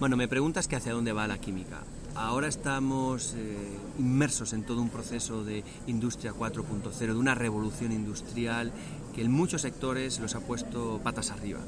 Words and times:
Bueno, 0.00 0.16
me 0.16 0.28
preguntas 0.28 0.68
que 0.68 0.76
hacia 0.76 0.92
dónde 0.92 1.12
va 1.12 1.26
la 1.26 1.38
química. 1.38 1.82
Ahora 2.14 2.46
estamos 2.46 3.34
eh, 3.36 3.56
inmersos 3.98 4.52
en 4.52 4.62
todo 4.62 4.80
un 4.80 4.90
proceso 4.90 5.42
de 5.42 5.64
industria 5.88 6.32
4.0, 6.32 6.96
de 6.96 7.14
una 7.14 7.34
revolución 7.34 7.90
industrial 7.90 8.70
que 9.12 9.22
en 9.22 9.32
muchos 9.32 9.62
sectores 9.62 10.20
los 10.20 10.36
ha 10.36 10.40
puesto 10.40 11.00
patas 11.02 11.32
arriba. 11.32 11.58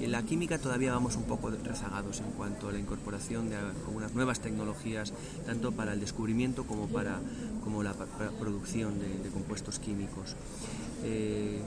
En 0.00 0.12
la 0.12 0.22
química 0.22 0.58
todavía 0.58 0.92
vamos 0.92 1.16
un 1.16 1.22
poco 1.22 1.50
rezagados 1.50 2.20
en 2.20 2.30
cuanto 2.32 2.68
a 2.68 2.72
la 2.72 2.78
incorporación 2.78 3.48
de 3.48 3.56
algunas 3.56 4.12
nuevas 4.12 4.40
tecnologías, 4.40 5.14
tanto 5.46 5.72
para 5.72 5.94
el 5.94 6.00
descubrimiento 6.00 6.64
como 6.64 6.88
para, 6.88 7.20
como 7.64 7.82
la 7.82 7.94
producción 8.38 8.98
de, 8.98 9.30
compuestos 9.30 9.78
químicos. 9.78 10.36
Eh, 11.04 11.62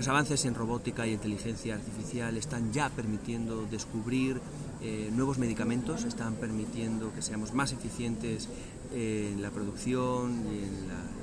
los 0.00 0.08
avances 0.08 0.46
en 0.46 0.54
robótica 0.54 1.06
y 1.06 1.12
inteligencia 1.12 1.74
artificial 1.74 2.34
están 2.38 2.72
ya 2.72 2.88
permitiendo 2.88 3.66
descubrir 3.70 4.40
eh, 4.80 5.10
nuevos 5.12 5.36
medicamentos, 5.36 6.04
están 6.04 6.36
permitiendo 6.36 7.12
que 7.12 7.20
seamos 7.20 7.52
más 7.52 7.72
eficientes 7.72 8.48
en 8.94 9.42
la 9.42 9.50
producción 9.50 10.42
y 10.50 10.64
en 10.64 10.88
la, 10.88 11.19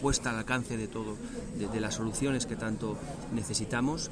puesta 0.00 0.30
al 0.30 0.36
alcance 0.36 0.76
de 0.76 0.88
todo, 0.88 1.16
de 1.56 1.80
las 1.80 1.94
soluciones 1.94 2.46
que 2.46 2.56
tanto 2.56 2.96
necesitamos. 3.34 4.10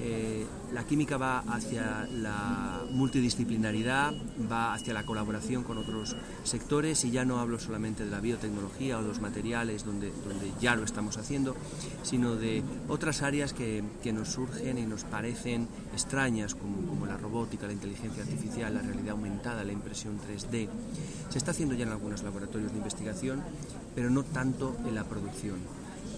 Eh, 0.00 0.44
la 0.72 0.84
química 0.84 1.16
va 1.16 1.38
hacia 1.40 2.06
la 2.10 2.82
multidisciplinaridad, 2.90 4.12
va 4.50 4.74
hacia 4.74 4.92
la 4.92 5.06
colaboración 5.06 5.62
con 5.62 5.78
otros 5.78 6.16
sectores 6.42 7.04
y 7.04 7.10
ya 7.10 7.24
no 7.24 7.38
hablo 7.38 7.60
solamente 7.60 8.04
de 8.04 8.10
la 8.10 8.20
biotecnología 8.20 8.98
o 8.98 9.02
de 9.02 9.08
los 9.08 9.20
materiales 9.20 9.84
donde, 9.84 10.12
donde 10.26 10.52
ya 10.60 10.74
lo 10.74 10.84
estamos 10.84 11.16
haciendo, 11.16 11.56
sino 12.02 12.34
de 12.34 12.62
otras 12.88 13.22
áreas 13.22 13.52
que, 13.52 13.84
que 14.02 14.12
nos 14.12 14.28
surgen 14.28 14.78
y 14.78 14.82
nos 14.82 15.04
parecen 15.04 15.68
extrañas 15.92 16.54
como, 16.54 16.86
como 16.88 17.06
la 17.06 17.16
robótica, 17.16 17.66
la 17.66 17.72
inteligencia 17.72 18.24
artificial, 18.24 18.74
la 18.74 18.82
realidad 18.82 19.12
aumentada, 19.12 19.64
la 19.64 19.72
impresión 19.72 20.18
3D. 20.18 20.68
Se 21.30 21.38
está 21.38 21.52
haciendo 21.52 21.74
ya 21.74 21.84
en 21.84 21.92
algunos 21.92 22.22
laboratorios 22.22 22.72
de 22.72 22.78
investigación, 22.78 23.42
pero 23.94 24.10
no 24.10 24.22
tanto 24.22 24.76
en 24.86 24.94
la 24.94 25.04
producción 25.04 25.56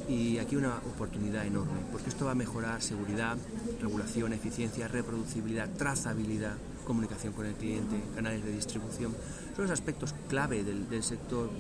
y 0.09 0.39
aquí 0.39 0.57
una 0.57 0.77
oportunidad 0.77 1.47
enorme, 1.47 1.81
porque 1.91 2.11
esto 2.11 2.27
va 2.27 2.33
a 2.33 2.35
mejorar 2.37 2.81
seguridad, 2.81 3.37
regulación, 3.81 4.33
eficiencia, 4.33 4.89
reproducibilidad, 4.89 5.69
trazabilidad, 5.77 6.55
comunicación 6.87 7.33
con 7.33 7.47
el 7.47 7.55
cliente, 7.55 8.01
canales 8.15 8.45
de 8.45 8.53
distribución. 8.53 9.13
Son 9.55 9.65
los 9.65 9.71
aspectos 9.71 10.15
clave 10.29 10.63
del, 10.63 11.03
sector 11.03 11.51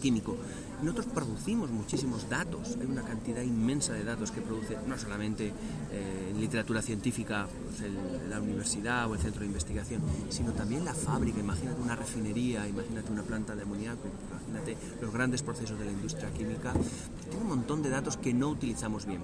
químico. 0.00 0.36
Nosotros 0.84 1.06
producimos 1.14 1.70
muchísimos 1.70 2.28
datos, 2.28 2.76
hay 2.78 2.84
una 2.84 3.02
cantidad 3.02 3.40
inmensa 3.40 3.94
de 3.94 4.04
datos 4.04 4.30
que 4.30 4.42
produce 4.42 4.76
no 4.86 4.98
solamente 4.98 5.46
eh, 5.90 6.28
en 6.30 6.38
literatura 6.38 6.82
científica, 6.82 7.48
pues 7.64 7.90
la 8.28 8.38
universidad 8.38 9.10
o 9.10 9.14
el 9.14 9.20
centro 9.20 9.40
de 9.40 9.46
investigación, 9.46 10.02
sino 10.28 10.52
también 10.52 10.84
la 10.84 10.92
fábrica. 10.92 11.40
Imagínate 11.40 11.80
una 11.80 11.96
refinería, 11.96 12.68
imagínate 12.68 13.10
una 13.10 13.22
planta 13.22 13.56
de 13.56 13.62
amoníaco, 13.62 14.02
imagínate 14.30 14.76
los 15.00 15.10
grandes 15.10 15.42
procesos 15.42 15.78
de 15.78 15.86
la 15.86 15.92
industria 15.92 16.30
química. 16.34 16.74
Pues 16.74 17.28
tiene 17.30 17.40
un 17.40 17.48
montón 17.48 17.82
de 17.82 17.88
datos 17.88 18.18
que 18.18 18.34
no 18.34 18.50
utilizamos 18.50 19.06
bien. 19.06 19.22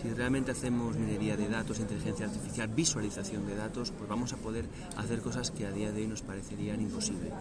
Si 0.00 0.08
realmente 0.14 0.52
hacemos 0.52 0.96
minería 0.96 1.36
de 1.36 1.48
datos, 1.48 1.78
inteligencia 1.80 2.26
artificial, 2.26 2.68
visualización 2.68 3.46
de 3.46 3.56
datos, 3.56 3.90
pues 3.90 4.08
vamos 4.08 4.32
a 4.32 4.36
poder 4.36 4.66
hacer 4.96 5.20
cosas 5.20 5.50
que 5.50 5.66
a 5.66 5.72
día 5.72 5.92
de 5.92 6.02
hoy 6.02 6.06
nos 6.06 6.22
parecerían 6.22 6.80
imposibles. 6.80 7.32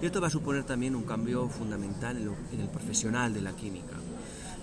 Y 0.00 0.06
esto 0.06 0.20
va 0.20 0.28
a 0.28 0.30
suponer 0.30 0.62
también 0.62 0.94
un 0.94 1.02
cambio 1.02 1.48
fundamental 1.48 2.16
en, 2.16 2.60
el 2.60 2.68
profesional 2.88 3.34
de 3.34 3.42
la 3.42 3.52
química. 3.52 3.96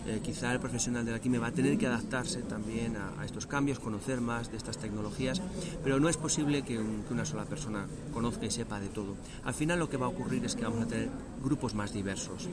Eh, 0.08 0.20
quizá 0.24 0.52
el 0.52 0.60
profesional 0.60 1.06
de 1.06 1.12
la 1.12 1.20
química 1.20 1.42
va 1.42 1.48
a 1.48 1.52
tener 1.52 1.78
que 1.78 1.86
adaptarse 1.86 2.42
también 2.42 2.96
a, 2.98 3.24
estos 3.24 3.46
cambios, 3.46 3.80
conocer 3.80 4.20
más 4.20 4.50
de 4.50 4.58
estas 4.58 4.80
tecnologías, 4.80 5.44
pero 5.84 6.00
no 6.00 6.10
es 6.10 6.18
posible 6.18 6.64
que, 6.64 6.80
una 6.80 7.26
sola 7.26 7.46
persona 7.46 7.86
conozca 8.14 8.46
y 8.46 8.52
sepa 8.52 8.80
de 8.80 8.88
todo. 8.88 9.16
Al 9.44 9.54
final 9.54 9.78
lo 9.78 9.90
que 9.90 9.98
va 9.98 10.08
a 10.08 10.10
ocurrir 10.10 10.44
es 10.44 10.56
que 10.56 10.64
vamos 10.64 10.84
a 10.84 10.88
tener 10.88 11.10
grupos 11.44 11.76
más 11.76 11.94
diversos, 11.94 12.50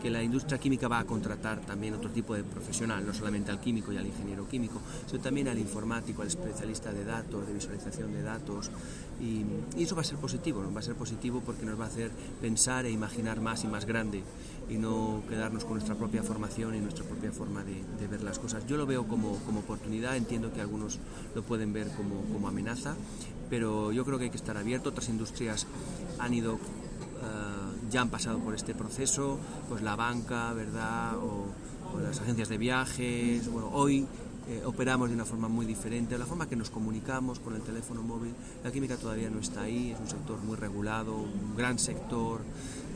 que 0.00 0.08
la 0.08 0.22
industria 0.22 0.58
química 0.58 0.86
va 0.86 1.00
a 1.00 1.04
contratar 1.04 1.60
también 1.62 1.94
otro 1.94 2.10
tipo 2.10 2.34
de 2.34 2.44
profesional, 2.44 3.04
no 3.04 3.12
solamente 3.12 3.50
al 3.50 3.60
químico 3.60 3.92
y 3.92 3.96
al 3.96 4.06
ingeniero 4.06 4.48
químico, 4.48 4.80
sino 5.06 5.20
también 5.20 5.48
al 5.48 5.58
informático, 5.58 6.22
al 6.22 6.28
especialista 6.28 6.92
de 6.92 7.04
datos, 7.04 7.46
de 7.46 7.54
visualización 7.54 8.12
de 8.12 8.22
datos, 8.22 8.70
y, 9.20 9.44
eso 9.82 9.96
va 9.96 10.02
a 10.02 10.04
ser 10.04 10.18
positivo, 10.18 10.62
¿no? 10.62 10.72
va 10.72 10.80
a 10.80 10.82
ser 10.82 10.94
positivo 10.94 11.42
porque 11.44 11.64
nos 11.66 11.78
va 11.78 11.84
a 11.84 11.88
hacer 11.88 12.10
pensar 12.40 12.86
e 12.86 12.90
imaginar 12.90 13.40
más 13.40 13.64
y 13.64 13.66
más 13.66 13.84
grande 13.84 14.22
y 14.68 14.76
no 14.76 15.22
quedarnos 15.28 15.64
con 15.64 15.74
nuestra 15.74 15.94
propia 15.94 16.22
formación 16.22 16.74
y 16.74 16.80
nuestra 16.80 17.04
propia 17.04 17.32
forma 17.32 17.64
de, 17.64 18.06
ver 18.06 18.22
las 18.22 18.38
cosas. 18.38 18.66
Yo 18.66 18.76
lo 18.76 18.86
veo 18.86 19.06
como, 19.06 19.36
como, 19.46 19.60
oportunidad, 19.60 20.16
entiendo 20.16 20.52
que 20.52 20.60
algunos 20.60 20.98
lo 21.34 21.42
pueden 21.42 21.72
ver 21.72 21.88
como, 21.96 22.22
como, 22.32 22.48
amenaza, 22.48 22.94
pero 23.50 23.92
yo 23.92 24.04
creo 24.04 24.18
que 24.18 24.24
hay 24.24 24.30
que 24.30 24.36
estar 24.36 24.56
abierto. 24.56 24.90
Otras 24.90 25.08
industrias 25.08 25.66
han 26.18 26.34
ido, 26.34 26.54
uh, 26.54 27.90
ya 27.90 28.00
han 28.00 28.10
pasado 28.10 28.38
por 28.38 28.54
este 28.54 28.74
proceso, 28.74 29.38
pues 29.68 29.82
la 29.82 29.96
banca, 29.96 30.52
¿verdad? 30.52 31.16
O, 31.18 31.46
o 31.94 32.00
las 32.00 32.20
agencias 32.20 32.48
de 32.48 32.58
viajes, 32.58 33.50
bueno, 33.50 33.70
hoy 33.72 34.06
eh, 34.48 34.62
operamos 34.64 35.10
de 35.10 35.14
una 35.14 35.26
forma 35.26 35.46
muy 35.46 35.66
diferente, 35.66 36.16
la 36.16 36.24
forma 36.24 36.48
que 36.48 36.56
nos 36.56 36.70
comunicamos 36.70 37.38
con 37.38 37.54
el 37.54 37.60
teléfono 37.60 38.02
móvil. 38.02 38.34
La 38.64 38.72
química 38.72 38.96
todavía 38.96 39.28
no 39.28 39.40
está 39.40 39.62
ahí, 39.62 39.90
es 39.90 40.00
un 40.00 40.08
sector 40.08 40.38
muy 40.42 40.56
regulado, 40.56 41.14
un 41.16 41.54
gran 41.54 41.78
sector 41.78 42.40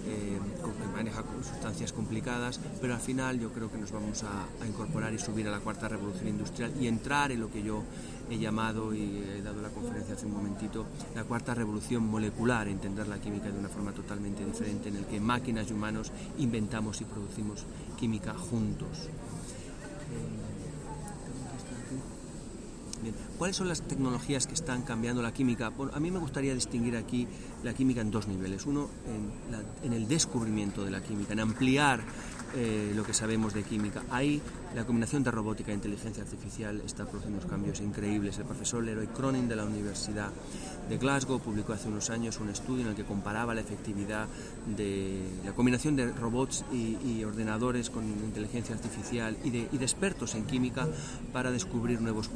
eh, 0.07 0.39
que 0.39 0.97
maneja 0.97 1.23
sustancias 1.43 1.93
complicadas, 1.93 2.61
pero 2.81 2.95
al 2.95 3.01
final 3.01 3.39
yo 3.39 3.53
creo 3.53 3.71
que 3.71 3.79
nos 3.79 3.93
vamos 3.93 4.25
a, 4.25 4.67
incorporar 4.67 5.13
y 5.13 5.19
subir 5.19 5.47
a 5.49 5.51
la 5.51 5.61
cuarta 5.61 5.89
revolución 5.89 6.29
industrial 6.29 6.73
y 6.81 6.87
entrar 6.87 7.33
en 7.33 7.41
lo 7.41 7.51
que 7.51 7.63
yo 7.63 7.83
he 8.31 8.39
llamado 8.39 8.95
y 8.95 9.19
he 9.19 9.43
dado 9.43 9.61
la 9.61 9.69
conferencia 9.69 10.15
hace 10.15 10.27
un 10.27 10.35
momentito, 10.35 10.87
la 11.15 11.25
cuarta 11.25 11.55
revolución 11.55 12.05
molecular, 12.05 12.69
entender 12.69 13.07
la 13.09 13.19
química 13.19 13.51
de 13.51 13.59
una 13.59 13.69
forma 13.69 13.93
totalmente 13.93 14.45
diferente, 14.45 14.89
en 14.89 14.97
el 14.97 15.07
que 15.07 15.21
máquinas 15.21 15.71
y 15.71 15.73
humanos 15.73 16.13
inventamos 16.39 17.01
y 17.01 17.05
producimos 17.05 17.65
química 17.99 18.35
juntos. 18.35 19.09
¿Cuáles 23.39 23.57
son 23.57 23.69
las 23.69 23.83
tecnologías 23.83 24.47
que 24.47 24.55
están 24.55 24.83
cambiando 24.83 25.23
la 25.23 25.33
química? 25.33 25.73
a 25.93 26.01
mí 26.01 26.11
me 26.11 26.19
gustaría 26.19 26.55
distinguir 26.55 26.97
aquí 26.97 27.27
la 27.63 27.75
química 27.75 28.01
en 28.01 28.11
dos 28.11 28.29
niveles. 28.29 28.67
Uno, 28.67 28.89
en, 29.83 29.93
el 29.93 30.09
descubrimiento 30.09 30.85
de 30.85 30.91
la 30.91 31.03
química, 31.03 31.33
en 31.33 31.41
ampliar 31.41 32.01
eh, 32.55 32.93
lo 32.95 33.05
que 33.05 33.15
sabemos 33.15 33.55
de 33.55 33.63
química. 33.63 34.03
Ahí 34.11 34.41
la 34.75 34.85
combinación 34.85 35.23
de 35.23 35.31
robótica 35.31 35.71
e 35.71 35.75
inteligencia 35.75 36.23
artificial 36.23 36.81
está 36.85 37.05
produciendo 37.05 37.47
cambios 37.47 37.81
increíbles. 37.81 38.39
El 38.39 38.45
profesor 38.45 38.83
Leroy 38.83 39.07
Cronin 39.09 39.49
de 39.49 39.57
la 39.57 39.65
Universidad 39.65 40.31
de 40.89 40.99
Glasgow 40.99 41.41
publicó 41.41 41.73
hace 41.73 41.89
unos 41.89 42.11
años 42.11 42.41
un 42.41 42.49
estudio 42.49 42.83
en 42.83 42.89
el 42.89 42.95
que 42.95 43.05
comparaba 43.05 43.55
la 43.55 43.61
efectividad 43.61 44.27
de 44.67 45.23
la 45.45 45.53
combinación 45.53 45.97
de 45.97 46.11
robots 46.13 46.65
y, 46.73 47.23
ordenadores 47.23 47.89
con 47.89 48.05
inteligencia 48.05 48.75
artificial 48.75 49.37
y 49.45 49.51
de, 49.51 49.63
expertos 49.83 50.35
en 50.35 50.45
química 50.45 50.89
para 51.33 51.51
descubrir 51.51 52.01
nuevos 52.01 52.29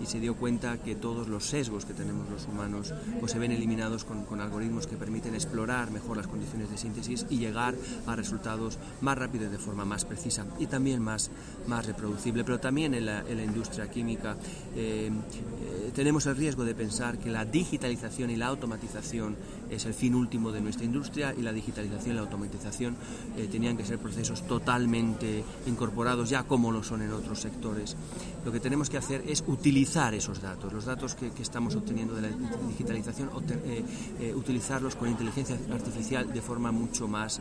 y 0.00 0.06
se 0.06 0.20
dio 0.20 0.36
cuenta 0.36 0.78
que 0.78 0.94
todos 0.94 1.28
los 1.28 1.44
sesgos 1.44 1.84
que 1.84 1.92
tenemos 1.92 2.28
los 2.30 2.46
humanos 2.46 2.94
pues 3.18 3.32
se 3.32 3.38
ven 3.38 3.50
eliminados 3.50 4.04
con, 4.04 4.24
con 4.24 4.40
algoritmos 4.40 4.86
que 4.86 4.96
permiten 4.96 5.34
explorar 5.34 5.90
mejor 5.90 6.16
las 6.16 6.28
condiciones 6.28 6.70
de 6.70 6.78
síntesis 6.78 7.26
y 7.28 7.38
llegar 7.38 7.74
a 8.06 8.14
resultados 8.14 8.78
más 9.00 9.18
rápidos 9.18 9.50
de 9.50 9.58
forma 9.58 9.84
más 9.84 10.04
precisa 10.04 10.46
y 10.58 10.66
también 10.66 11.02
más, 11.02 11.30
más 11.66 11.86
reproducible. 11.86 12.44
Pero 12.44 12.60
también 12.60 12.94
en 12.94 13.06
la, 13.06 13.24
industria 13.28 13.90
química 13.90 14.36
eh, 14.76 15.10
eh, 15.10 15.90
tenemos 15.94 16.26
el 16.26 16.36
riesgo 16.36 16.64
de 16.64 16.74
pensar 16.74 17.18
que 17.18 17.30
la 17.30 17.44
digitalización 17.44 18.30
y 18.30 18.36
la 18.36 18.46
automatización 18.46 19.36
es 19.70 19.84
el 19.84 19.94
fin 19.94 20.14
último 20.14 20.52
de 20.52 20.60
nuestra 20.60 20.84
industria 20.84 21.34
y 21.36 21.42
la 21.42 21.52
digitalización 21.52 22.12
y 22.12 22.14
la 22.14 22.22
automatización 22.22 22.96
eh, 23.36 23.48
tenían 23.50 23.76
que 23.76 23.84
ser 23.84 23.98
procesos 23.98 24.46
totalmente 24.46 25.44
incorporados 25.66 26.30
ya 26.30 26.44
como 26.44 26.70
lo 26.72 26.82
son 26.82 27.02
en 27.02 27.12
otros 27.12 27.40
sectores. 27.40 27.96
Lo 28.44 28.52
que 28.52 28.60
tenemos 28.60 28.88
que 28.88 28.98
hacer 28.98 29.24
es 29.26 29.44
utilizar 29.46 30.14
esos 30.14 30.40
datos, 30.40 30.72
los 30.72 30.84
datos 30.84 31.14
que, 31.14 31.28
estamos 31.38 31.76
obteniendo 31.76 32.14
de 32.14 32.22
la 32.22 32.28
digitalización, 32.68 33.30
eh, 33.64 33.84
eh, 34.20 34.34
utilizarlos 34.34 34.96
con 34.96 35.08
inteligencia 35.08 35.56
artificial 35.72 36.32
de 36.32 36.42
forma 36.42 36.72
mucho 36.72 37.08
más 37.08 37.40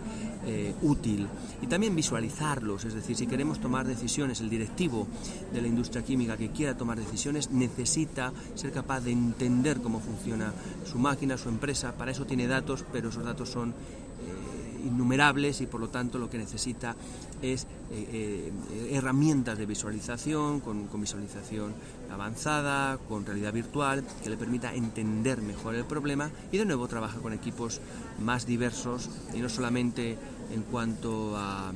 útil 0.82 1.28
y 1.62 1.68
también 1.68 1.96
visualizarlos, 1.96 2.86
es 2.86 2.94
decir, 2.94 3.16
si 3.16 3.28
queremos 3.28 3.60
tomar 3.60 3.86
decisiones, 3.86 4.40
el 4.40 4.50
directivo 4.50 5.08
de 5.54 5.62
la 5.62 5.68
industria 5.68 6.04
química 6.04 6.38
que 6.38 6.50
quiera 6.50 6.78
tomar 6.78 6.98
decisiones 6.98 7.52
necesita 7.52 8.32
ser 8.56 8.72
capaz 8.72 9.02
de 9.02 9.12
entender 9.12 9.82
cómo 9.82 10.00
funciona 10.00 10.54
su 10.90 10.98
máquina, 10.98 11.38
su 11.38 11.50
empresa. 11.50 11.94
Para 11.94 12.12
eso 12.18 12.26
tiene 12.26 12.48
datos, 12.48 12.84
pero 12.92 13.10
esos 13.10 13.24
datos 13.24 13.48
son 13.48 13.70
eh, 13.70 14.88
innumerables 14.88 15.62
y 15.62 15.68
por 15.68 15.80
lo 15.80 15.90
tanto 15.90 16.18
lo 16.18 16.32
que 16.32 16.40
necesita 16.40 16.96
es 17.44 17.68
eh, 17.92 18.52
eh, 18.72 18.90
herramientas 18.92 19.56
de 19.60 19.68
visualización, 19.68 20.60
con, 20.62 20.88
con, 20.88 21.00
visualización 21.00 21.76
avanzada, 22.10 22.98
con 22.98 23.24
realidad 23.24 23.54
virtual, 23.54 24.04
que 24.24 24.32
le 24.32 24.38
permita 24.38 24.74
entender 24.74 25.44
mejor 25.44 25.76
el 25.76 25.86
problema 25.86 26.32
y 26.52 26.58
de 26.58 26.66
nuevo 26.66 26.88
trabaja 26.88 27.20
con 27.20 27.34
equipos 27.34 27.82
más 28.20 28.48
diversos 28.48 29.12
y 29.36 29.38
no 29.38 29.50
solamente 29.50 30.18
en 30.52 30.64
cuanto 30.64 31.38
a 31.38 31.72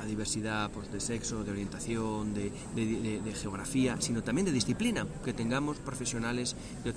a 0.00 0.06
diversidad 0.06 0.70
pues, 0.70 0.90
de 0.92 1.00
sexo, 1.00 1.44
de 1.44 1.50
orientación, 1.50 2.34
de, 2.34 2.52
de, 2.74 2.86
de, 2.86 3.20
de, 3.20 3.32
geografía, 3.34 3.96
sino 4.00 4.22
también 4.22 4.46
de 4.46 4.52
disciplina, 4.52 5.06
que 5.24 5.32
tengamos 5.32 5.78
profesionales 5.78 6.56
de 6.84 6.90